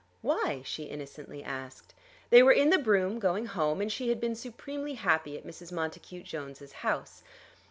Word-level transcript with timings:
"Why?" 0.21 0.63
she 0.65 0.85
innocently 0.85 1.43
asked. 1.43 1.93
They 2.31 2.41
were 2.41 2.51
in 2.51 2.71
the 2.71 2.79
brougham, 2.79 3.19
going 3.19 3.45
home, 3.45 3.81
and 3.81 3.91
she 3.91 4.09
had 4.09 4.19
been 4.19 4.33
supremely 4.33 4.95
happy 4.95 5.37
at 5.37 5.45
Mrs. 5.45 5.71
Montacute 5.71 6.25
Jones's 6.25 6.71
house. 6.81 7.21